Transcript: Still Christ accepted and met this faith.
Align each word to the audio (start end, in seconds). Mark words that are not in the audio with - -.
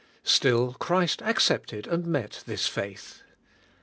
Still 0.23 0.73
Christ 0.79 1.21
accepted 1.21 1.85
and 1.85 2.07
met 2.07 2.41
this 2.47 2.65
faith. 2.65 3.21